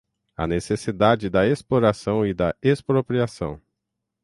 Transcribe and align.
a 0.35 0.47
necessidade 0.47 1.29
da 1.29 1.45
exploração 1.47 2.25
e 2.25 2.33
da 2.33 2.55
expropriação 2.59 3.61